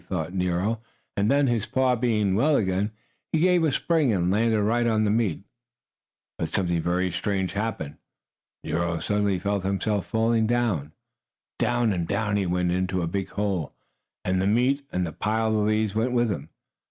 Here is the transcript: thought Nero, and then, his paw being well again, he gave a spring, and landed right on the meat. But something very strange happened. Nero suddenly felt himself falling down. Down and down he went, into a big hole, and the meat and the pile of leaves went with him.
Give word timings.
thought 0.07 0.33
Nero, 0.33 0.81
and 1.15 1.29
then, 1.29 1.45
his 1.45 1.67
paw 1.67 1.95
being 1.95 2.33
well 2.33 2.55
again, 2.55 2.89
he 3.31 3.37
gave 3.37 3.63
a 3.63 3.71
spring, 3.71 4.11
and 4.11 4.31
landed 4.31 4.59
right 4.59 4.87
on 4.87 5.03
the 5.03 5.11
meat. 5.11 5.43
But 6.39 6.49
something 6.49 6.81
very 6.81 7.11
strange 7.11 7.53
happened. 7.53 7.97
Nero 8.63 8.99
suddenly 8.99 9.37
felt 9.37 9.63
himself 9.63 10.07
falling 10.07 10.47
down. 10.47 10.93
Down 11.59 11.93
and 11.93 12.07
down 12.07 12.35
he 12.35 12.47
went, 12.47 12.71
into 12.71 13.03
a 13.03 13.07
big 13.07 13.29
hole, 13.29 13.75
and 14.25 14.41
the 14.41 14.47
meat 14.47 14.87
and 14.91 15.05
the 15.05 15.11
pile 15.13 15.49
of 15.55 15.67
leaves 15.67 15.93
went 15.93 16.13
with 16.13 16.31
him. 16.31 16.49